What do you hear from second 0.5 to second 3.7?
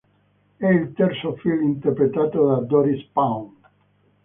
È il terzo film interpretato da Doris Pawn.